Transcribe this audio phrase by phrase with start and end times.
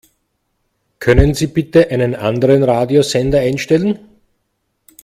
[0.97, 3.99] Können Sie bitte einen anderen Radiosender einstellen?